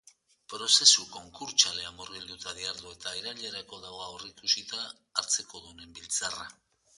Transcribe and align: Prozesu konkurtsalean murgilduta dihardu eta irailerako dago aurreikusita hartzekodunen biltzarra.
Prozesu 0.51 1.03
konkurtsalean 1.15 1.99
murgilduta 1.99 2.53
dihardu 2.61 2.95
eta 2.95 3.13
irailerako 3.19 3.81
dago 3.85 4.01
aurreikusita 4.07 4.81
hartzekodunen 4.89 5.95
biltzarra. 6.01 6.51